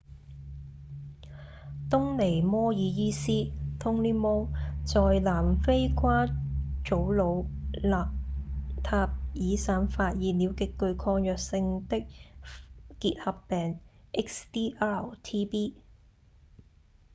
[1.91, 4.47] 東尼·摩爾醫師 tony moll
[4.83, 6.33] 在南非誇
[6.83, 7.45] 祖魯-
[7.87, 8.09] 納
[8.83, 12.03] 塔爾省發現了極具抗藥性的
[12.99, 13.79] 結核病
[14.11, 15.73] xdr-tb